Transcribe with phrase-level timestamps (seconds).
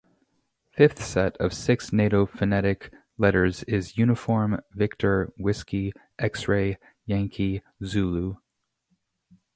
[0.71, 8.37] Fifth set of six Nato phonetic letters is Uniform, Victor, Whiskey, Xray, Yankee, Zulu.